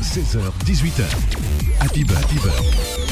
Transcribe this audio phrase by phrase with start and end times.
[0.00, 1.02] 16h, 18h.
[1.80, 2.64] Happy Bird, Happy Bird,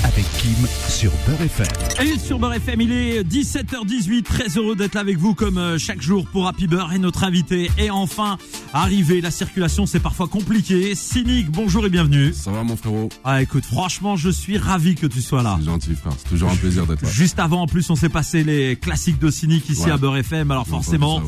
[0.03, 1.67] avec Kim sur Beurre FM.
[2.07, 4.23] Et sur Beurre FM, il est 17h18.
[4.23, 7.25] Très heureux d'être là avec vous comme euh, chaque jour pour Happy Beurre et notre
[7.25, 8.39] invité est enfin
[8.73, 9.21] arrivé.
[9.21, 10.95] La circulation, c'est parfois compliqué.
[10.95, 12.33] Cynique, bonjour et bienvenue.
[12.33, 13.11] Ça va mon frérot?
[13.25, 15.57] Ah écoute, franchement, je suis ravi que tu sois là.
[15.61, 17.11] C'est gentil frère, c'est toujours un plaisir d'être là.
[17.11, 19.91] Juste avant, en plus, on s'est passé les classiques de Cynique ici Ouais.
[19.93, 20.51] à Beurre FM.
[20.51, 21.23] Alors forcément,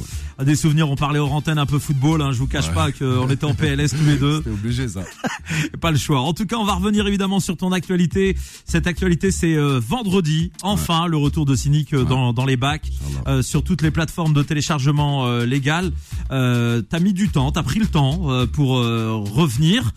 [0.45, 2.23] des souvenirs, on parlait hors antenne un peu football.
[2.23, 2.75] Hein, je vous cache Ouais.
[2.75, 4.39] pas qu'on était en PLS tous les deux.
[4.39, 5.03] C'était obligé ça.
[5.81, 6.21] Pas le choix.
[6.21, 8.37] En tout cas, on va revenir évidemment sur ton actualité.
[8.65, 10.53] Cette actualité, c'est euh, vendredi.
[10.63, 12.91] Enfin, le retour de Cynique euh, dans, dans les bacs,
[13.27, 15.93] euh, sur toutes les plateformes de téléchargement légal.
[16.31, 19.93] T'as mis du temps, t'as pris le temps pour revenir.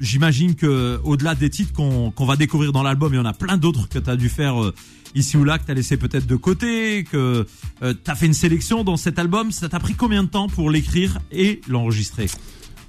[0.00, 3.32] J'imagine que au-delà des titres qu'on qu'on va découvrir dans l'album, il y en a
[3.32, 4.72] plein d'autres que t'as dû faire.
[5.14, 7.46] Ici ou là, que t'as laissé peut-être de côté, que
[7.82, 9.52] euh, t'as fait une sélection dans cet album.
[9.52, 12.28] Ça t'a pris combien de temps pour l'écrire et l'enregistrer?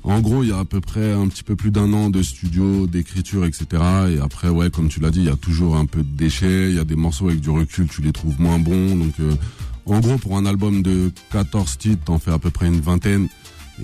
[0.03, 2.21] En gros, il y a à peu près un petit peu plus d'un an de
[2.21, 3.65] studio, d'écriture, etc.
[4.09, 6.69] Et après, ouais, comme tu l'as dit, il y a toujours un peu de déchets.
[6.69, 8.95] Il y a des morceaux avec du recul, tu les trouves moins bons.
[8.95, 9.33] Donc, euh,
[9.85, 13.27] en gros, pour un album de 14 titres, t'en fais à peu près une vingtaine.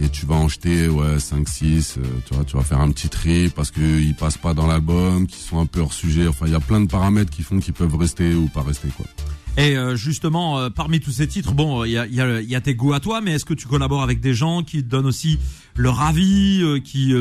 [0.01, 2.91] Et tu vas en jeter, ouais, 5, 6, euh, tu vois, tu vas faire un
[2.91, 6.27] petit tri parce qu'ils passent pas dans l'album, qui sont un peu hors sujet.
[6.27, 8.87] Enfin, il y a plein de paramètres qui font qu'ils peuvent rester ou pas rester,
[8.97, 9.05] quoi.
[9.55, 12.55] Et euh, justement, euh, parmi tous ces titres, bon, il y a, y, a, y
[12.55, 14.89] a tes goûts à toi, mais est-ce que tu collabores avec des gens qui te
[14.89, 15.37] donnent aussi
[15.75, 17.13] leur avis, euh, qui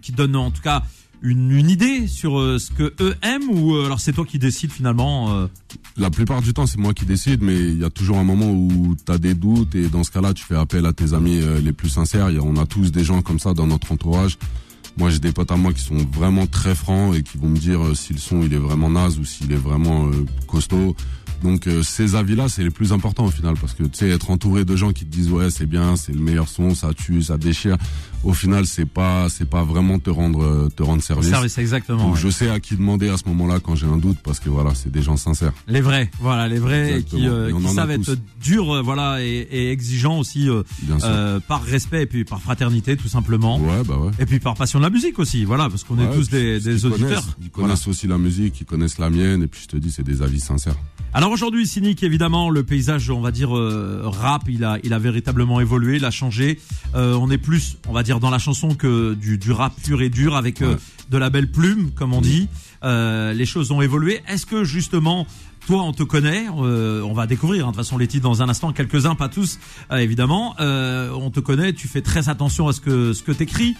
[0.00, 0.82] qui donnent en tout cas
[1.22, 4.38] une, une idée sur euh, ce que eux aiment, ou euh, alors c'est toi qui
[4.38, 5.46] décides finalement euh,
[5.96, 8.50] La plupart du temps, c'est moi qui décide, mais il y a toujours un moment
[8.50, 11.40] où tu as des doutes et dans ce cas-là, tu fais appel à tes amis
[11.62, 12.26] les plus sincères.
[12.26, 14.36] A- on a tous des gens comme ça dans notre entourage.
[14.98, 17.56] Moi, j'ai des potes à moi qui sont vraiment très francs et qui vont me
[17.56, 20.10] dire si le son il est vraiment naze ou s'il est vraiment
[20.46, 20.94] costaud.
[21.42, 24.30] Donc euh, ces avis-là, c'est les plus importants au final parce que tu sais être
[24.30, 27.22] entouré de gens qui te disent ouais c'est bien, c'est le meilleur son, ça tue,
[27.22, 27.76] ça déchire.
[28.24, 31.28] Au final, c'est pas c'est pas vraiment te rendre euh, te rendre service.
[31.28, 32.04] service exactement.
[32.04, 32.20] Donc ouais.
[32.20, 34.74] je sais à qui demander à ce moment-là quand j'ai un doute parce que voilà,
[34.74, 35.52] c'est des gens sincères.
[35.66, 39.72] Les vrais, voilà, les vrais qui, euh, Et qui savent être durs, voilà, et, et
[39.72, 43.58] exigeants aussi euh, par respect et puis par fraternité tout simplement.
[43.58, 44.12] Ouais, bah ouais.
[44.20, 46.84] Et puis par passion de la musique aussi, voilà, parce qu'on est tous des, des
[46.86, 47.08] auditeurs.
[47.08, 49.90] Connaissent, ils connaissent aussi la musique, ils connaissent la mienne, et puis je te dis,
[49.90, 50.76] c'est des avis sincères.
[51.14, 54.98] Alors aujourd'hui, Cynic, évidemment, le paysage, on va dire euh, rap, il a, il a
[54.98, 56.60] véritablement évolué, il a changé.
[56.94, 60.02] Euh, on est plus, on va dire, dans la chanson que du, du rap pur
[60.02, 60.76] et dur avec euh,
[61.10, 62.48] de la belle plume, comme on dit.
[62.84, 64.20] Euh, les choses ont évolué.
[64.28, 65.26] Est-ce que justement,
[65.66, 68.42] toi, on te connaît euh, On va découvrir, hein, de toute façon, les titres dans
[68.42, 69.58] un instant, quelques-uns, pas tous,
[69.90, 70.54] euh, évidemment.
[70.60, 73.76] Euh, on te connaît, tu fais très attention à ce que ce que t'écris.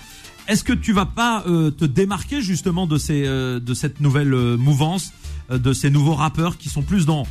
[0.48, 4.34] Est-ce que tu vas pas euh, te démarquer justement de ces euh, de cette nouvelle
[4.56, 5.12] mouvance,
[5.50, 7.26] euh, de ces nouveaux rappeurs qui sont plus dans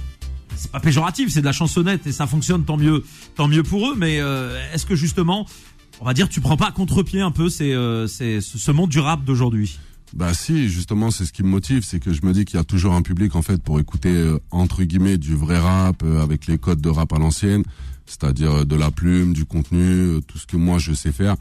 [0.61, 3.03] c'est pas péjoratif, c'est de la chansonnette et ça fonctionne tant mieux,
[3.35, 3.95] tant mieux pour eux.
[3.97, 5.45] Mais euh, est-ce que justement,
[5.99, 8.89] on va dire, tu prends pas à contre-pied un peu ces, euh, ces- ce monde
[8.89, 9.79] du rap d'aujourd'hui?
[10.13, 12.59] Bah si, justement, c'est ce qui me motive, c'est que je me dis qu'il y
[12.59, 16.21] a toujours un public, en fait, pour écouter, euh, entre guillemets, du vrai rap, euh,
[16.21, 17.63] avec les codes de rap à l'ancienne,
[18.05, 21.37] c'est-à-dire euh, de la plume, du contenu, tout ce que moi je sais faire.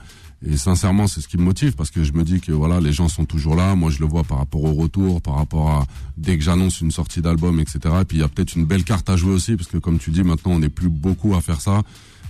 [0.46, 2.92] Et sincèrement, c'est ce qui me motive parce que je me dis que voilà, les
[2.92, 3.74] gens sont toujours là.
[3.74, 6.90] Moi, je le vois par rapport au retour, par rapport à dès que j'annonce une
[6.90, 7.78] sortie d'album, etc.
[8.00, 9.98] Et puis il y a peut-être une belle carte à jouer aussi parce que comme
[9.98, 11.82] tu dis, maintenant on n'est plus beaucoup à faire ça.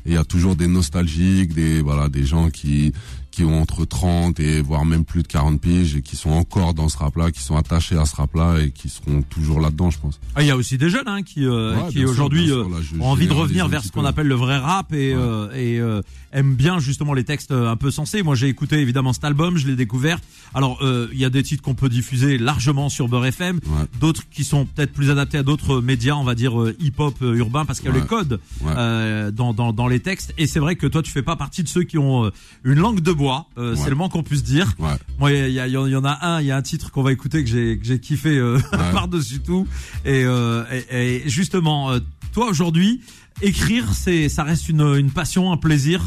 [0.07, 2.93] Et il y a toujours des nostalgiques, des voilà, des gens qui
[3.31, 6.75] qui ont entre 30 et voire même plus de 40 piges et qui sont encore
[6.75, 9.99] dans ce rap-là, qui sont attachés à ce rap-là et qui seront toujours là-dedans, je
[9.99, 10.21] pense.
[10.35, 12.65] Ah, Il y a aussi des jeunes hein, qui, euh, Ouais, qui aujourd'hui euh,
[13.01, 15.21] ont envie de revenir vers ce qu'on appelle le vrai rap et, Ouais.
[15.23, 16.03] euh, et euh,
[16.33, 18.23] aiment bien justement les textes euh, un peu sensés.
[18.23, 20.19] Moi, j'ai écouté évidemment cet album, je l'ai découvert.
[20.55, 23.85] Alors, euh, il y a des titres qu'on peut diffuser largement sur Beurre FM, Ouais.
[24.01, 27.35] d'autres qui sont peut-être plus adaptés à d'autres médias, on va dire euh, hip-hop euh,
[27.37, 28.73] urbain, parce qu'il y a Ouais.
[28.77, 30.35] euh, dans, dans, dans les textes.
[30.39, 32.31] Et c'est vrai que toi, tu fais pas partie de ceux qui ont euh,
[32.65, 33.47] une langue de bois.
[33.59, 33.81] Euh, Ouais.
[33.83, 34.73] C'est le moins qu'on puisse dire.
[34.79, 34.89] Ouais.
[35.19, 37.03] Moi, il y, en il y en a un, il y a un titre qu'on
[37.03, 38.59] va écouter que j'ai que j'ai kiffé euh,
[38.93, 39.67] par-dessus tout.
[40.05, 41.91] Et, euh, et, et justement,
[42.33, 43.01] toi aujourd'hui,
[43.43, 46.01] écrire, c'est ça reste une, une passion, un plaisir.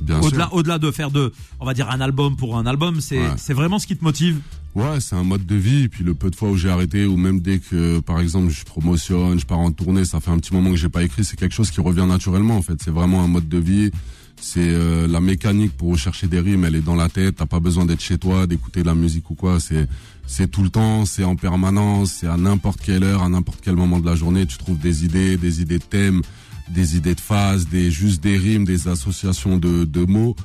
[0.00, 0.54] Bien Au-delà sûr.
[0.54, 3.34] au-delà de faire de, on va dire un album pour un album, c'est Ouais.
[3.36, 4.40] c'est vraiment ce qui te motive.
[4.74, 5.84] Ouais, c'est un mode de vie.
[5.84, 8.50] Et puis le peu de fois où j'ai arrêté, ou même dès que, par exemple,
[8.50, 11.24] je promotionne, je pars en tournée, ça fait un petit moment que j'ai pas écrit.
[11.24, 12.56] C'est quelque chose qui revient naturellement.
[12.56, 13.92] En fait, c'est vraiment un mode de vie.
[14.40, 16.64] C'est euh, la mécanique pour rechercher des rimes.
[16.64, 17.36] Elle est dans la tête.
[17.36, 19.60] T'as pas besoin d'être chez toi, d'écouter de la musique ou quoi.
[19.60, 19.88] C'est
[20.26, 21.06] c'est tout le temps.
[21.06, 22.12] C'est en permanence.
[22.20, 24.46] C'est à n'importe quelle heure, à n'importe quel moment de la journée.
[24.46, 26.22] Tu trouves des idées, des idées de thèmes,
[26.68, 30.36] des idées de phases, des juste des rimes, des associations de de mots.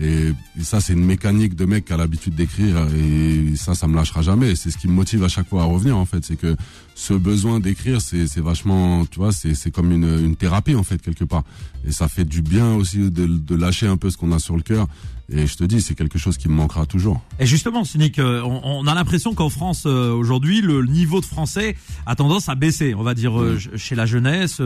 [0.00, 0.28] Et,
[0.58, 2.76] et ça, c'est une mécanique de mec qui a l'habitude d'écrire.
[2.96, 4.54] Et ça, ça me lâchera jamais.
[4.56, 6.24] C'est ce qui me motive à chaque fois à revenir, en fait.
[6.24, 6.56] C'est que
[6.94, 10.82] ce besoin d'écrire, c'est, c'est vachement, tu vois, c'est, c'est comme une, une thérapie, en
[10.82, 11.44] fait, quelque part.
[11.86, 14.56] Et ça fait du bien aussi de, de lâcher un peu ce qu'on a sur
[14.56, 14.86] le cœur
[15.34, 17.20] Et je te dis, c'est quelque chose qui me manquera toujours.
[17.40, 21.24] Et justement, Cynic, euh, on, on a l'impression qu'en France euh, aujourd'hui, le niveau de
[21.26, 22.94] français a tendance à baisser.
[22.94, 24.60] On va dire euh, ch- chez la jeunesse,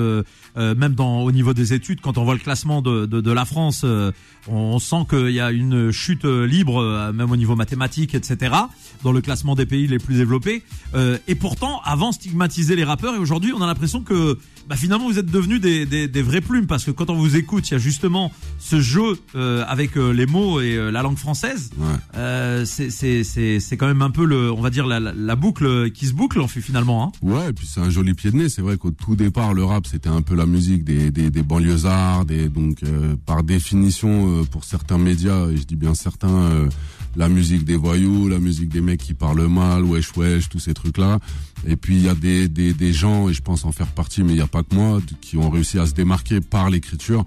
[0.56, 3.44] même dans au niveau des études, quand on voit le classement de, de, de la
[3.44, 4.12] France, on,
[4.48, 8.54] on sent qu'il y a une chute euh, libre, euh, même au niveau mathématique, etc.
[9.02, 10.62] Dans le classement des pays les plus développés.
[10.94, 15.08] Euh, et pourtant, avant stigmatiser les rappeurs, et aujourd'hui, on a l'impression que bah, finalement
[15.08, 17.72] vous êtes devenus des, des, des vraies plumes parce que quand on vous écoute, il
[17.72, 21.70] y a justement ce jeu euh, avec euh, les mots et euh, la langue française.
[21.78, 21.86] Ouais.
[22.16, 25.12] Euh, c'est c'est c'est c'est quand même un peu le on va dire la, la,
[25.12, 27.12] la boucle qui se boucle en fait finalement hein.
[27.22, 28.48] Ouais, et puis c'est un joli pied de nez.
[28.48, 31.42] C'est vrai qu'au tout départ, le rap, c'était un peu la musique des, des, des
[31.42, 36.28] banlieusards, des, donc euh, par définition, euh, pour certains médias, et je dis bien certains,
[36.28, 36.68] euh,
[37.16, 40.74] la musique des voyous, la musique des mecs qui parlent mal, wesh wesh, tous ces
[40.74, 41.18] trucs-là.
[41.66, 44.22] Et puis il y a des, des, des gens, et je pense en faire partie,
[44.22, 47.24] mais il n'y a pas que moi, qui ont réussi à se démarquer par l'écriture.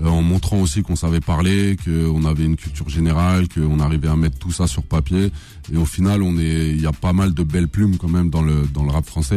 [0.00, 4.16] euh, en montrant aussi qu'on savait parler, qu'on avait une culture générale, qu'on arrivait à
[4.16, 5.30] mettre tout ça sur papier.
[5.72, 8.30] Et au final, on est, il y a pas mal de belles plumes quand même
[8.30, 9.36] dans le dans le rap français.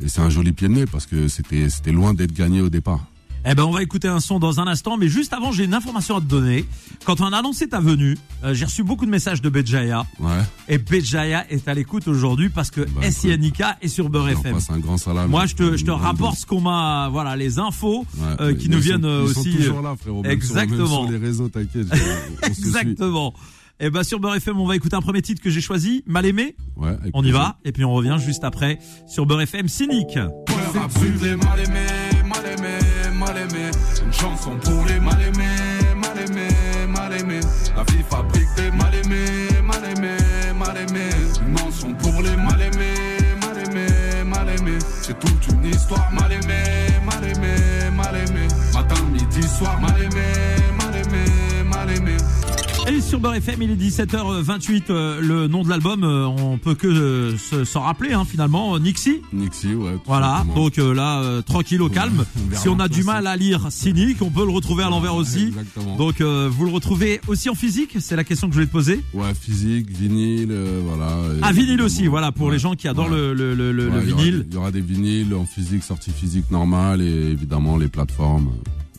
[0.00, 2.60] Et, et c'est un joli pied de nez parce que c'était c'était loin d'être gagné
[2.60, 3.04] au départ.
[3.44, 5.74] Eh ben on va écouter un son dans un instant mais juste avant j'ai une
[5.74, 6.64] information à te donner.
[7.04, 10.30] Quand on a annoncé ta venue, euh, j'ai reçu beaucoup de messages de Béjaïa Ouais.
[10.68, 14.54] et Béjaïa est à l'écoute aujourd'hui parce que Bah, est sur Beurre FM.
[14.54, 15.28] passe un grand salam.
[15.28, 18.68] Moi je te je te rapporte ce qu'on m'a voilà les infos Ouais, euh, qui
[18.68, 20.22] nous sont- viennent ils sont aussi toujours là, frérot.
[20.22, 21.02] même sur- même Exactement.
[21.02, 21.88] Sur, les réseaux, t'inquiète.
[22.46, 23.34] Exactement.
[23.80, 26.26] Et ben sur Beurre FM, on va écouter un premier titre que j'ai choisi, Mal
[26.26, 26.54] aimé.
[26.76, 27.40] Ouais, On y plaisir.
[27.40, 28.78] va et puis on revient juste après
[29.08, 30.16] sur Beurre FM Cynique.
[34.12, 37.40] Une chanson pour les mal aimés, mal aimés, mal aimés.
[37.74, 38.70] La vie fabrique des
[53.22, 54.82] Beurre FM, il est 17h28.
[54.90, 58.76] euh, le nom de l'album, euh, on peut que euh, se- s'en rappeler hein, finalement.
[58.80, 59.22] Nixie.
[59.32, 59.96] Nixie, ouais.
[60.06, 60.54] Voilà, simplement.
[60.64, 62.24] donc euh, là, euh, tranquille au calme.
[62.54, 65.44] Si on a du mal à lire cynique, on peut le retrouver à l'envers aussi.
[65.44, 65.96] Exactement.
[65.96, 68.72] Donc euh, vous le retrouvez aussi en physique, c'est la question que je voulais te
[68.72, 69.00] poser.
[69.14, 71.16] Ouais, physique, vinyle, euh, voilà.
[71.42, 72.52] Ah vinyle aussi, voilà pour ouais.
[72.54, 73.16] les gens qui adorent Ouais.
[73.16, 74.46] le, le, le, le- Ouais, le il y aura vinyle.
[74.48, 78.50] Il y aura des vinyles en physique, sortie physique normale et évidemment les plateformes.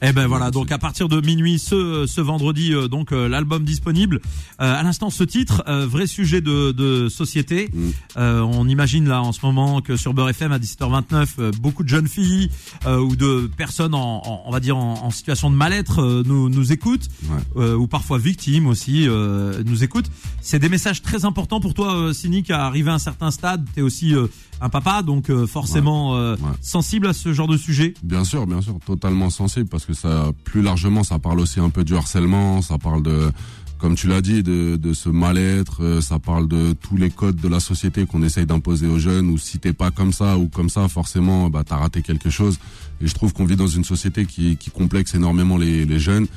[0.06, 3.64] Eh ben voilà, donc à partir de minuit ce ce vendredi, euh, donc euh, l'album
[3.64, 4.20] disponible.
[4.60, 7.70] Euh, à l'instant, ce titre, euh, vrai sujet de, de société.
[7.74, 7.90] Mm.
[8.18, 11.84] Euh, on imagine là en ce moment que sur Beurre FM à 17h29, euh, beaucoup
[11.84, 12.50] de jeunes filles
[12.86, 16.24] euh, ou de personnes en, en- on va dire en, en situation de mal-être euh,
[16.26, 17.40] nous nous écoutent Ouais.
[17.64, 20.12] euh, ou parfois victimes aussi euh, nous écoutent.
[20.42, 23.66] C'est des messages très importants pour toi, euh, Cynique, à arriver à un certain stade.
[23.74, 24.28] T'es aussi euh,
[24.64, 26.50] un papa, donc euh, forcément euh, Ouais.
[26.62, 27.94] sensible à ce genre de sujet.
[28.02, 31.70] Bien sûr, bien sûr, totalement sensible parce que ça, plus largement, ça parle aussi un
[31.70, 33.30] peu du harcèlement, ça parle de,
[33.78, 37.36] comme tu l'as dit, de, de ce mal-être, euh, ça parle de tous les codes
[37.36, 39.30] de la société qu'on essaye d'imposer aux jeunes.
[39.30, 42.58] Ou si t'es pas comme ça ou comme ça, forcément, bah t'as raté quelque chose.
[43.02, 46.28] Et je trouve qu'on vit dans une société qui, qui complexe énormément les, les jeunes.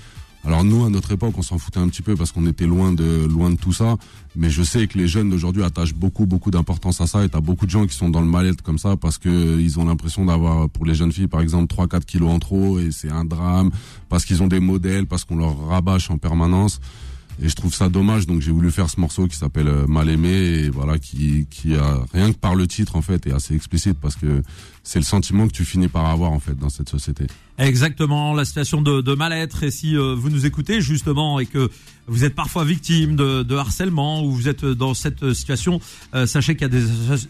[0.47, 2.93] Alors nous, à notre époque, on s'en foutait un petit peu parce qu'on était loin
[2.93, 3.97] de loin de tout ça.
[4.37, 7.25] Mais je sais que les jeunes d'aujourd'hui attachent beaucoup beaucoup d'importance à ça.
[7.25, 9.81] Et t'as beaucoup de gens qui sont dans le mal-être comme ça parce que ils
[9.81, 13.11] ont l'impression d'avoir, pour les jeunes filles, par exemple, 3-4 kilos en trop et c'est
[13.11, 13.71] un drame
[14.09, 16.81] parce qu'ils ont des modèles, parce qu'on leur rabâche en permanence.
[17.43, 20.09] Et je trouve ça dommage, donc j'ai voulu faire ce morceau qui s'appelle euh, Mal
[20.09, 23.55] aimé et voilà qui qui a rien que par le titre en fait est assez
[23.55, 24.43] explicite parce que
[24.87, 27.27] c'est le sentiment que tu finis par avoir en fait dans cette société.
[27.59, 29.65] Exactement, la situation de, de mal-être.
[29.65, 31.71] Et si euh, vous nous écoutez justement et que
[32.07, 35.81] vous êtes parfois victime de, de harcèlement ou vous êtes dans cette situation,
[36.15, 36.81] euh, sachez qu'il y a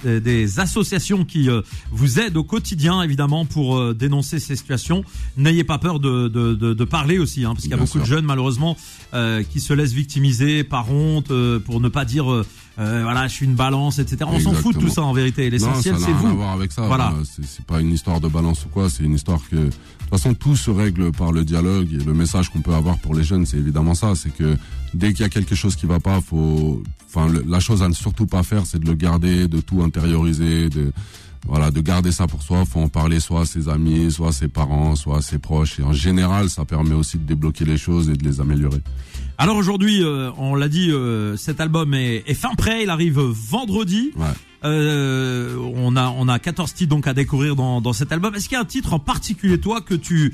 [0.05, 5.03] des, des associations qui euh, vous aident au quotidien, évidemment, pour euh, dénoncer ces situations.
[5.39, 7.87] N'ayez pas peur de, de, de, de parler aussi, hein, parce qu'il y a Bien
[7.87, 8.77] beaucoup de jeunes malheureusement
[9.15, 12.45] euh, qui se laissent victimiser par honte, euh, pour ne pas dire
[12.79, 14.31] euh, voilà, je suis une balance, etc.
[14.31, 15.49] On s'en fout de tout ça en vérité.
[15.49, 16.37] L'essentiel, c'est rien à vous.
[16.37, 16.83] voir avec ça.
[16.87, 17.15] Voilà.
[17.25, 18.91] C'est pas une histoire de balance ou quoi.
[18.91, 22.13] C'est une histoire que, de toute façon, tout se règle par le dialogue et le
[22.13, 24.15] message qu'on peut avoir pour les jeunes, c'est évidemment ça.
[24.15, 24.57] C'est que
[24.93, 27.95] dès qu'il y a quelque chose qui va pas, faut, enfin, la chose à ne
[27.95, 30.93] surtout pas faire, c'est de le garder, de tout intérioriser, de,
[31.47, 32.65] voilà, de garder ça pour soi.
[32.65, 35.79] Faut en parler soit à ses amis, soit à ses parents, soit à ses proches.
[35.79, 38.81] Et en général, ça permet aussi de débloquer les choses et de les améliorer.
[39.39, 42.83] Alors aujourd'hui, euh, on l'a dit, euh, cet album est, est fin prêt.
[42.83, 44.13] Il arrive vendredi.
[44.17, 44.27] Ouais.
[44.65, 48.35] Euh, on a on a 14 titres donc à découvrir dans, dans cet album.
[48.35, 50.33] Est-ce qu'il y a un titre en particulier toi que tu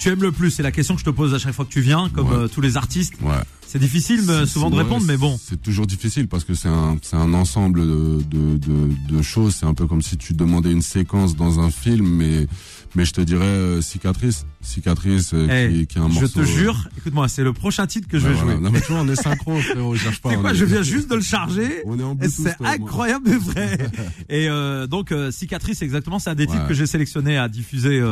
[0.00, 1.70] tu aimes le plus C'est la question que je te pose à chaque fois que
[1.72, 2.34] tu viens, comme Ouais.
[2.34, 3.14] euh, tous les artistes.
[3.22, 3.34] Ouais.
[3.66, 5.38] C'est difficile euh, souvent de répondre, mais bon.
[5.40, 9.54] C'est toujours difficile parce que c'est un, c'est un ensemble de, de, de, de choses.
[9.54, 12.48] C'est un peu comme si tu demandais une séquence dans un film, mais,
[12.96, 14.44] mais je te dirais euh, Cicatrice.
[14.60, 16.40] Cicatrice, euh, Eh, qui, qui est un je morceau.
[16.40, 18.54] te jure, écoute-moi, c'est le prochain titre que je vais voilà.
[18.54, 18.60] jouer.
[18.60, 20.34] Non, mais tu vois, on est synchro, frérot, je cherche pas.
[20.34, 21.82] Quoi est- Je viens juste de le charger.
[21.86, 23.78] On est en c'est incroyable mais vrai.
[24.28, 24.48] Et
[24.88, 28.02] donc cicatrice exactement, c'est un des titres que j'ai sélectionné à diffuser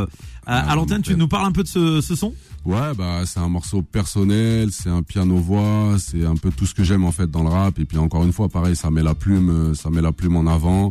[0.46, 1.02] à, à l'antenne.
[1.02, 2.32] Tu nous parles un peu de ce, ce son?
[2.64, 6.74] Ouais, bah c'est un morceau personnel, c'est un piano voix, c'est un peu tout ce
[6.74, 7.78] que j'aime en fait dans le rap.
[7.78, 10.36] Et puis encore une fois, pareil, ça met la plume, euh, ça met la plume
[10.36, 10.90] en avant.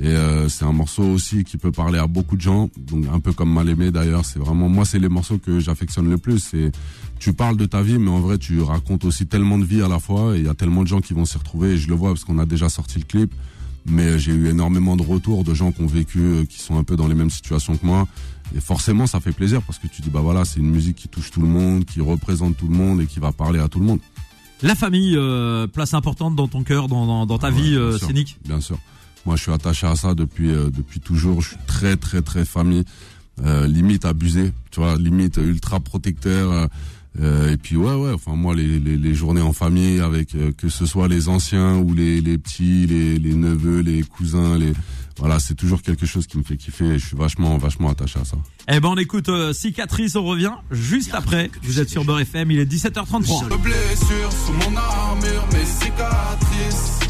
[0.00, 3.20] Et euh, c'est un morceau aussi qui peut parler à beaucoup de gens, donc un
[3.20, 4.24] peu comme Mal aimé d'ailleurs.
[4.24, 6.38] C'est vraiment moi, c'est les morceaux que j'affectionne le plus.
[6.38, 6.72] C'est
[7.18, 9.88] tu parles de ta vie, mais en vrai tu racontes aussi tellement de vie à
[9.88, 10.36] la fois.
[10.36, 11.72] Et il y a tellement de gens qui vont s'y retrouver.
[11.72, 13.34] Et je le vois parce qu'on a déjà sorti le clip.
[13.86, 16.84] Mais j'ai eu énormément de retours de gens qui ont vécu, euh, qui sont un
[16.84, 18.06] peu dans les mêmes situations que moi.
[18.54, 21.08] Et forcément, ça fait plaisir parce que tu dis, bah voilà, c'est une musique qui
[21.08, 23.78] touche tout le monde, qui représente tout le monde et qui va parler à tout
[23.80, 24.00] le monde.
[24.62, 27.78] La famille, euh, place importante dans ton cœur, dans, dans, dans ta Ouais, vie bien
[27.80, 28.06] euh, sûr.
[28.08, 28.38] scénique.
[28.44, 28.78] Bien sûr.
[29.24, 31.40] Moi, je suis attaché à ça depuis euh, depuis toujours.
[31.40, 32.84] Je suis très très très famille,
[33.44, 36.68] euh, limite abusé, tu vois, limite ultra protecteur.
[37.18, 40.52] Euh, et puis ouais ouais, enfin moi les, les, les journées en famille avec euh,
[40.52, 44.72] que ce soit les anciens ou les, les petits, les, les neveux, les cousins, les
[45.18, 46.86] voilà, c'est toujours quelque chose qui me fait kiffer.
[46.86, 48.36] Et je suis vachement vachement attaché à ça.
[48.68, 51.50] Eh ben on écoute euh, cicatrice, on revient juste après.
[51.62, 53.48] Vous êtes sur Beurre FM, il est 17h33.
[53.48, 57.00] De blessures sous mon armure, mes cicatrices.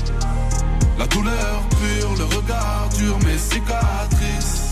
[0.98, 4.70] La douleur pure, le regard dur, mes cicatrices.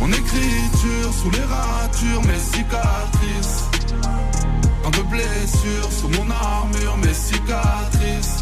[0.00, 3.71] Mon écriture sous les ratures, mes cicatrices.
[4.82, 8.41] Tant de blessures sous mon armure, mes cicatrices.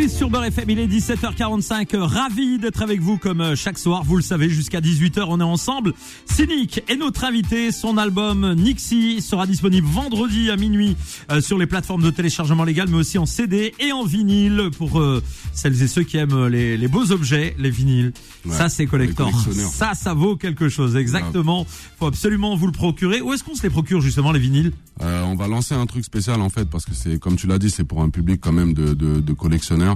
[0.00, 1.96] Et sur Beurre FM, il est 17h45.
[1.96, 4.04] euh, Ravi d'être avec vous comme euh, chaque soir.
[4.04, 5.92] Vous le savez, jusqu'à 18h, on est ensemble.
[6.24, 7.72] Cynic est notre invité.
[7.72, 10.96] Son album Nixie sera disponible vendredi à minuit
[11.32, 15.00] euh, sur les plateformes de téléchargement légal, mais aussi en CD et en vinyle pour
[15.00, 15.20] euh,
[15.52, 18.12] celles et ceux qui aiment les, les beaux objets, les vinyles.
[18.46, 19.32] Ouais, ça, c'est collector.
[19.72, 20.94] Ça, ça vaut quelque chose.
[20.94, 21.66] Exactement.
[21.98, 23.20] Faut absolument vous le procurer.
[23.20, 24.70] Où est-ce qu'on se les procure justement les vinyles?
[25.02, 27.58] Euh, on va lancer un truc spécial en fait parce que c'est comme tu l'as
[27.58, 29.87] dit c'est pour un public quand même de, de, de collectionneurs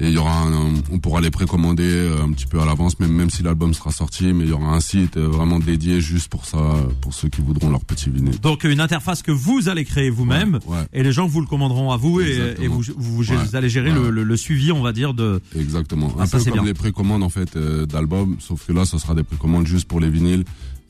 [0.00, 2.64] et il y aura un, un- on pourra les précommander euh, un petit peu à
[2.66, 5.58] l'avance même même si l'album sera sorti mais il y aura un site euh, vraiment
[5.58, 6.58] dédié juste pour ça
[7.00, 8.38] pour ceux qui voudront leur petit vinyle.
[8.40, 10.86] Donc une interface que vous allez créer vous-même Ouais, ouais.
[10.92, 13.54] et les gens vous le commanderont à vous et, vous, vous, vous Ouais.
[13.54, 14.10] allez gérer le, Ouais.
[14.10, 16.12] le, le suivi on va dire de Exactement.
[16.18, 16.64] Ah, un ça, peu comme bien.
[16.64, 20.00] les précommandes en fait euh, d'albums sauf que là ce sera des précommandes juste pour
[20.00, 20.44] les vinyles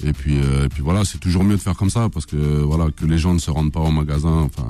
[0.05, 2.37] et puis euh, et puis voilà c'est toujours mieux de faire comme ça parce que
[2.37, 4.69] voilà que les gens ne se rendent pas au magasin enfin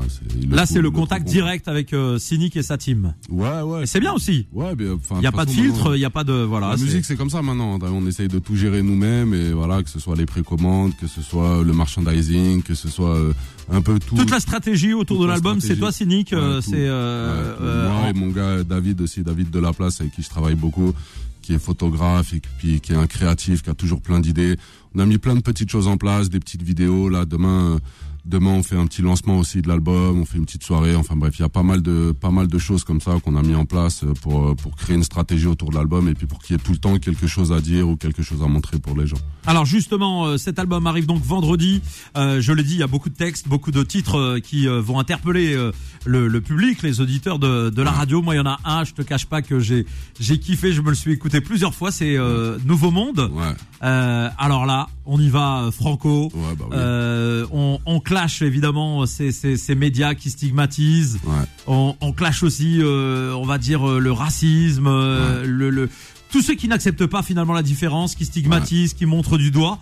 [0.51, 3.15] là c'est le contact direct avec euh, Cynic et sa team.
[3.31, 3.83] Ouais ouais.
[3.83, 4.47] Et c'est bien aussi.
[4.53, 6.71] Ouais, enfin, Il y a pas de filtre, il y a pas de voilà.
[6.71, 7.79] la musique, c'est comme ça maintenant.
[7.83, 11.23] On essaye de tout gérer nous-mêmes et voilà, que ce soit les précommandes, que ce
[11.23, 13.33] soit le merchandising, que ce soit euh,
[13.71, 14.17] un peu tout.
[14.17, 17.93] toute la stratégie autour de la l'album, c'est toi Cynic, euh, Ouais, c'est euh, Ouais,
[17.93, 20.93] moi et mon gars David aussi, David de la place avec qui je travaille beaucoup,
[21.49, 24.59] qui est photographe et puis qui est un créatif, qui a toujours plein d'idées.
[24.95, 27.09] On a mis plein de petites choses en place, des petites vidéos.
[27.09, 27.79] Là, demain,
[28.29, 30.95] demain on fait un petit lancement aussi de l'album, on fait une petite soirée.
[30.95, 33.37] Enfin bref, il y a pas mal de pas mal de choses comme ça qu'on
[33.37, 36.15] a mis en place euh, pour euh, pour créer une stratégie autour de l'album et
[36.15, 38.43] puis pour qu'il y ait tout le temps quelque chose à dire ou quelque chose
[38.43, 39.17] à montrer pour les gens.
[39.47, 41.81] Alors justement, euh, cet album arrive donc vendredi.
[42.17, 44.99] Euh, je l'ai dit, il y a beaucoup de textes, beaucoup de titres qui vont
[44.99, 45.57] interpeller
[46.05, 48.21] le, le public, les auditeurs de, de la radio.
[48.23, 49.87] Moi, il y en a un, je te cache pas que j'ai
[50.21, 51.91] j'ai kiffé, je me le suis écouté plusieurs fois.
[51.91, 53.31] C'est euh, Nouveau Monde.
[53.33, 56.31] Ouais, Euh, alors là, on y va franco.
[56.35, 57.49] ouais, bah oui.
[57.53, 61.21] On, on clash évidemment ces, ces, ces médias qui stigmatisent.
[61.25, 61.45] Ouais.
[61.69, 65.89] On, on clash aussi, euh, on va dire, euh, le racisme, euh, le, le,
[66.33, 69.79] tous ceux qui n'acceptent pas finalement la différence, qui stigmatisent, qui montrent du doigt.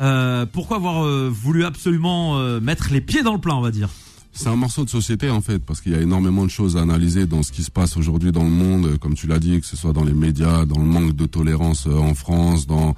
[0.00, 3.88] Euh, pourquoi avoir voulu absolument mettre les pieds dans le plat, on va dire?
[4.32, 6.82] C'est un morceau de société en fait, parce qu'il y a énormément de choses à
[6.82, 9.66] analyser dans ce qui se passe aujourd'hui dans le monde, comme tu l'as dit, que
[9.66, 12.94] ce soit dans les médias, dans le manque de tolérance en France, dans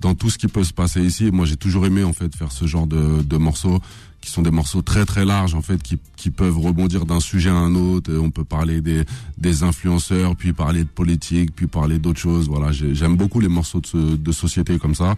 [0.00, 1.30] dans tout ce qui peut se passer ici.
[1.30, 3.80] Moi, j'ai toujours aimé en fait faire ce genre de, de morceaux
[4.22, 7.50] qui sont des morceaux très très larges en fait, qui qui peuvent rebondir d'un sujet
[7.50, 8.10] à un autre.
[8.14, 9.04] On peut parler des
[9.36, 12.48] des influenceurs, puis parler de politique, puis parler d'autres choses.
[12.48, 15.16] Voilà, j'ai- j'aime beaucoup les morceaux de, de société comme ça,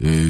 [0.00, 0.28] et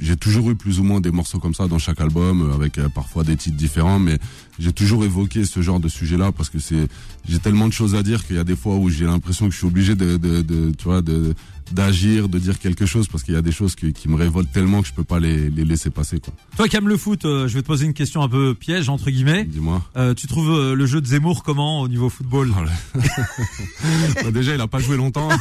[0.00, 2.78] j'ai toujours eu plus ou moins des morceaux comme ça dans chaque album, euh, avec
[2.78, 4.18] euh, parfois des titres différents, mais
[4.58, 6.88] j'ai toujours évoqué ce genre de sujet-là parce que c'est,
[7.28, 9.52] j'ai tellement de choses à dire qu'il y a des fois où j'ai l'impression que
[9.52, 11.34] je suis obligé de, de, de tu vois, de
[11.70, 14.50] d'agir, de dire quelque chose parce qu'il y a des choses qui, qui me révoltent
[14.50, 16.32] tellement que je peux pas les, les laisser passer quoi.
[16.56, 18.88] Toi qui aimes le foot, euh, je vais te poser une question un peu piège
[18.88, 19.44] entre guillemets.
[19.44, 19.82] Dis-moi.
[19.98, 22.52] Euh, tu trouves le jeu de Zemmour comment au niveau football?
[24.24, 25.28] Bah, déjà, il a pas joué longtemps.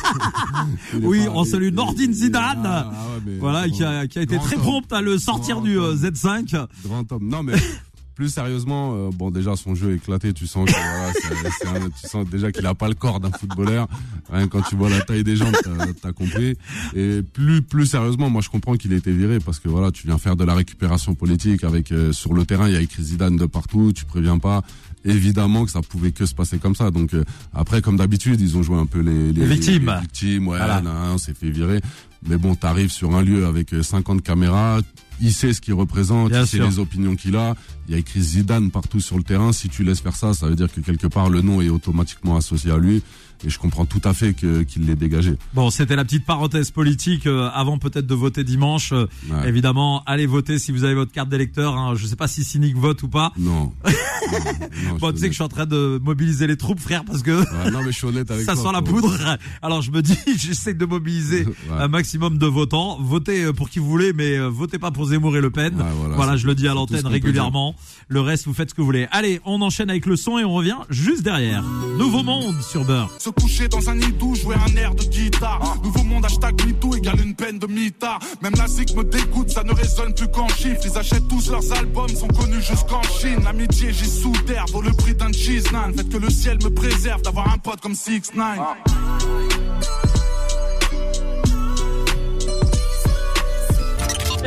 [1.01, 2.61] Oui, on salue Nordine Zidane.
[2.65, 2.91] Ah,
[3.25, 5.97] ouais, Voilà, qui a, qui a été très prompt à le sortir du euh, homme.
[5.97, 6.65] Z5.
[6.85, 7.27] Grand homme.
[7.27, 7.53] Non, mais
[8.15, 11.11] plus sérieusement, euh, bon déjà son jeu est éclaté, tu sens que voilà,
[11.59, 13.87] c'est un- tu sens déjà qu'il a pas le corps d'un footballeur.
[14.31, 15.53] Que quand tu vois la taille des jambes,
[16.01, 16.55] t'as- compris.
[16.95, 20.07] Et plus plus sérieusement, moi je comprends qu'il ait été viré parce que voilà, tu
[20.07, 23.03] viens faire de la récupération politique avec euh, sur le terrain, il y a écrit
[23.03, 24.63] Zidane de partout, tu préviens pas.
[25.05, 26.89] Évidemment que ça pouvait que se passer comme ça.
[26.91, 27.23] Donc euh,
[27.53, 29.93] après, comme d'habitude, ils ont joué un peu les, Les victimes.
[29.95, 30.81] les victimes, ouais, Voilà.
[31.13, 31.79] on s'est fait virer.
[32.27, 34.79] Mais bon, t'arrives sur un lieu avec euh, 50 caméras,
[35.21, 36.65] il sait ce qu'il représente, Bien il sait sûr.
[36.67, 37.55] les opinions qu'il a.
[37.87, 39.51] Il y a écrit Zidane partout sur le terrain.
[39.53, 42.35] Si tu laisses faire ça, ça veut dire que quelque part le nom est automatiquement
[42.35, 43.01] associé à lui.
[43.45, 45.35] Et je comprends tout à fait que qu'il l'ait dégagé.
[45.53, 48.91] Bon, c'était la petite parenthèse politique euh, avant peut-être de voter dimanche.
[48.93, 49.49] Euh, Ouais.
[49.49, 51.75] Évidemment, allez voter si vous avez votre carte d'électeur.
[51.77, 51.93] Hein.
[51.95, 53.33] Je sais pas si Cynic vote ou pas.
[53.37, 53.73] Non.
[53.85, 57.03] non, non, Bon, tu sais que je suis en train de mobiliser les troupes, frère,
[57.05, 58.63] parce que Ouais, non, mais je suis honnête avec ça toi.
[58.63, 59.37] sent la poudre.
[59.61, 61.53] Alors je me dis, j'essaie de mobiliser Ouais.
[61.79, 62.97] un maximum de votants.
[63.01, 65.75] Votez euh, pour qui vous voulez, mais euh, votez pas pour Zemmour et Le Pen.
[66.15, 67.75] Voilà, c'est- je le dis à l'antenne régulièrement.
[68.07, 69.07] Le reste, vous faites ce que vous voulez.
[69.11, 71.63] Allez, on enchaîne avec le son et on revient juste derrière.
[71.97, 73.11] Nouveau monde sur Beurre.
[73.27, 75.59] Se coucher dans un hidou, jouer un air de guitare.
[75.83, 78.19] Nouveau monde, hashtag MeToo égale une peine de mitard.
[78.41, 80.79] Même la zik me dégoûte, ça ne résonne plus qu'en chiffres.
[80.85, 83.43] Ils achètent tous leurs albums, sont connus jusqu'en Chine.
[83.43, 85.93] L'amitié, j'y sous terre, vaut le prix d'un cheese nan.
[85.93, 88.59] Faites que le ciel me préserve d'avoir un pote comme 6 9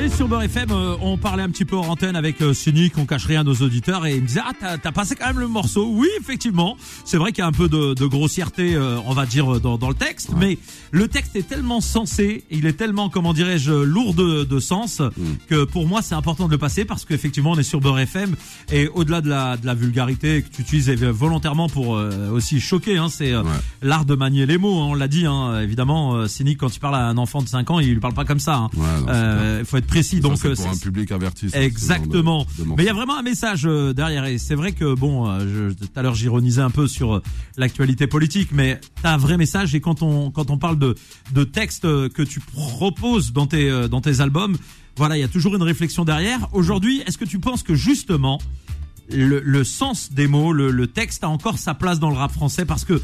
[0.03, 2.97] Et sur Beurre FM, euh, on parlait un petit peu en antenne avec euh, Cynic,
[2.97, 5.39] on cache rien à nos auditeurs, et il me disait ah t'as, passé quand même
[5.41, 5.91] le morceau.
[5.93, 9.27] Oui, effectivement, c'est vrai qu'il y a un peu de, de grossièreté, euh, on va
[9.27, 10.57] dire euh, dans, dans le texte, mais
[10.91, 15.03] le texte est tellement sensé, il est tellement comment dirais-je lourd de, de sens
[15.49, 18.37] que pour moi c'est important de le passer parce qu'effectivement on est sur Beurre FM
[18.73, 22.59] et au-delà de la, de la vulgarité que tu utilises euh, volontairement pour euh, aussi
[22.61, 23.45] choquer, hein, c'est Ouais.
[23.83, 24.81] l'art de manier les mots.
[24.81, 27.71] hein, on l'a dit, hein, évidemment, Cynic quand il parle à un enfant de 5
[27.71, 28.55] ans, il lui parle pas comme ça.
[28.57, 28.71] hein.
[28.77, 30.21] Ouais, il faut être précis.
[30.21, 31.49] Donc c'est euh, pour un c'est- public averti.
[31.53, 32.47] Exactement.
[32.65, 34.25] Mais il y a vraiment un message euh, derrière.
[34.25, 37.21] Et c'est vrai que bon, euh, je, tout à l'heure j'ironisais un peu sur
[37.57, 39.75] l'actualité politique, mais t'as un vrai message.
[39.75, 40.95] Et quand on quand on parle de
[41.33, 44.57] de textes que tu proposes dans tes dans tes albums,
[44.97, 46.49] voilà, il y a toujours une réflexion derrière.
[46.53, 48.39] Aujourd'hui, est-ce que tu penses que justement
[49.13, 52.31] le, le sens des mots, le, le texte a encore sa place dans le rap
[52.33, 52.65] français?
[52.65, 53.01] Parce que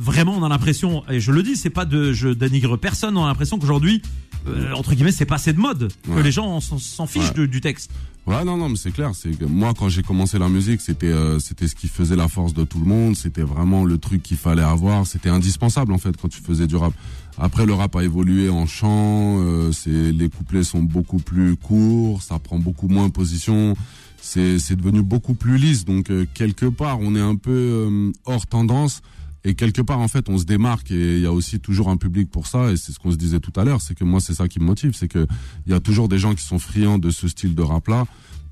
[0.00, 3.24] vraiment on a l'impression, et je le dis, c'est pas de, je dénigre personne, on
[3.24, 4.02] a l'impression qu'aujourd'hui,
[4.48, 7.34] euh, entre guillemets, c'est passé de mode, que les gens s'en- fichent Ouais.
[7.34, 7.90] de- du texte.
[8.26, 9.12] Ouais, non, non, mais c'est clair.
[9.14, 12.52] C'est moi, quand j'ai commencé la musique, c'était, euh, c'était ce qui faisait la force
[12.54, 13.16] de tout le monde.
[13.16, 15.06] C'était vraiment le truc qu'il fallait avoir.
[15.06, 16.92] C'était indispensable en fait quand tu faisais du rap.
[17.38, 19.40] Après, le rap a évolué en chant.
[19.40, 22.22] euh, c'est les couplets sont beaucoup plus courts.
[22.22, 23.74] Ça prend beaucoup moins position.
[24.20, 25.86] C'est, c'est devenu beaucoup plus lisse.
[25.86, 29.00] Donc euh, quelque part, on est un peu euh, hors tendance.
[29.44, 31.96] Et quelque part, en fait, on se démarque et il y a aussi toujours un
[31.96, 32.72] public pour ça.
[32.72, 34.60] Et c'est ce qu'on se disait tout à l'heure, c'est que moi, c'est ça qui
[34.60, 35.26] me motive, c'est que
[35.66, 38.04] il y a toujours des gens qui sont friands de ce style de rap-là.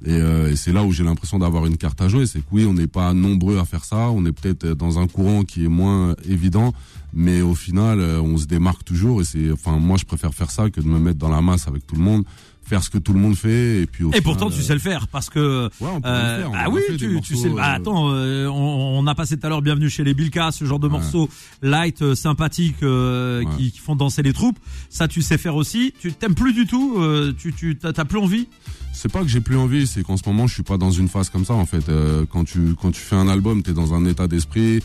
[0.05, 2.27] Et, euh, et c'est là où j'ai l'impression d'avoir une carte à jouer.
[2.27, 4.11] C'est que oui, on n'est pas nombreux à faire ça.
[4.11, 6.73] On est peut-être dans un courant qui est moins évident,
[7.13, 9.21] mais au final, euh, on se démarque toujours.
[9.21, 11.69] Et c'est, enfin, moi, je préfère faire ça que de me mettre dans la masse
[11.69, 12.25] avec tout le monde,
[12.69, 13.83] faire ce que tout le monde fait.
[13.83, 15.69] Et puis au Et final, pourtant, tu sais le faire parce que.
[15.81, 16.51] Ouais, on peut euh, le faire.
[16.51, 16.83] On ah oui,
[17.23, 17.49] tu, sais.
[17.49, 20.51] Bah, euh, attends, euh, on, on a passé tout à l'heure Bienvenue chez les Bilka,
[20.53, 21.29] ce genre de morceaux
[21.63, 23.47] light, euh, sympathiques, euh, Ouais.
[23.57, 24.59] qui, qui font danser les troupes.
[24.91, 25.93] Ça, tu sais faire aussi.
[26.01, 26.97] Tu t'aimes plus du tout.
[26.99, 28.49] euh, tu, tu t'as t'as plus envie?
[28.93, 31.09] C'est pas que j'ai plus envie, c'est qu'en ce moment je suis pas dans une
[31.09, 31.89] phase comme ça en fait.
[31.89, 34.81] Euh, quand tu quand tu fais un album, t'es dans un état d'esprit.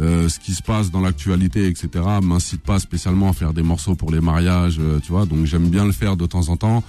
[0.00, 1.88] Euh, ce qui se passe dans l'actualité, etc.
[2.22, 5.26] M'incite pas spécialement à faire des morceaux pour les mariages, euh, tu vois.
[5.26, 6.84] Donc j'aime bien le faire de temps en temps.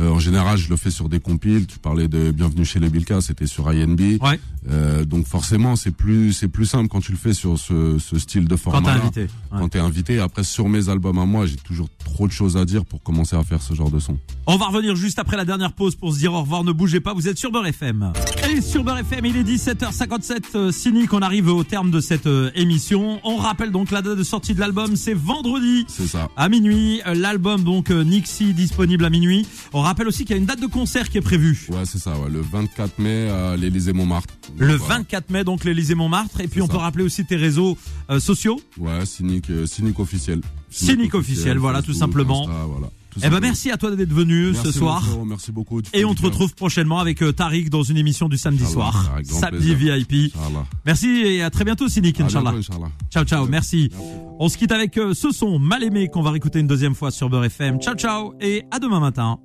[0.00, 1.66] Euh, en général, je le fais sur des compiles.
[1.66, 4.00] Tu parlais de Bienvenue chez les Bilka, c'était sur INB.
[4.22, 4.40] Ouais.
[4.70, 8.18] Euh, donc forcément, c'est plus c'est plus simple quand tu le fais sur ce, ce
[8.18, 8.80] style de format.
[8.80, 9.20] Quand t'es invité.
[9.22, 9.58] Ouais.
[9.58, 10.18] Quand t'es invité.
[10.20, 13.36] Après, sur mes albums à moi, j'ai toujours trop de choses à dire pour commencer
[13.36, 14.16] à faire ce genre de son.
[14.46, 16.64] On va revenir juste après la dernière pause pour se dire au revoir.
[16.64, 18.12] Ne bougez pas, vous êtes sur Beurre FM.
[18.50, 20.42] Et sur Beurre FM, il est 17h57.
[20.54, 23.20] Euh, cynique, on arrive au terme de cette émission.
[23.24, 25.84] On rappelle donc la date de sortie de l'album, c'est vendredi.
[25.88, 26.28] C'est ça.
[26.36, 29.46] À minuit, Euh, l'album donc euh, Nixie disponible à minuit.
[29.72, 31.66] On rappelle aussi qu'il y a une date de concert qui est prévue.
[31.70, 32.12] Ouais, c'est ça.
[32.18, 32.30] Ouais.
[32.30, 34.34] Le 24 mai à l'Élysée Montmartre.
[34.58, 34.94] Le Voilà.
[34.96, 36.40] 24 mai, donc l'Élysée Montmartre.
[36.40, 36.72] Et puis on ça.
[36.72, 37.76] peut rappeler aussi tes réseaux
[38.10, 38.60] euh, sociaux.
[38.78, 40.40] Ouais, cynique, euh, cynique officiel.
[40.70, 42.42] Cynique officiel, voilà, tout simplement.
[42.48, 45.04] Insta, voilà, tout Eh ben merci à toi d'être venu Merci, ce soir.
[45.26, 45.80] merci beaucoup.
[45.92, 49.18] Et on te retrouve prochainement avec euh, Tariq dans une émission du samedi Inch'Allah, soir.
[49.24, 49.96] Samedi plaisir.
[49.96, 50.34] VIP.
[50.34, 50.66] Inch'Allah.
[50.86, 51.88] Merci et à très bientôt
[52.26, 52.52] Inch'Allah.
[52.52, 52.90] bientôt, Inch'Allah.
[53.10, 53.90] Ciao ciao, merci.
[54.38, 57.10] On se quitte avec euh, ce son mal aimé qu'on va réécouter une deuxième fois
[57.10, 57.80] sur Beurre FM.
[57.80, 59.38] Ciao ciao et à demain matin.